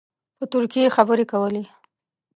په 0.37 0.45
ترکي 0.51 0.83
خبرې 0.95 1.25
کولې. 1.31 1.63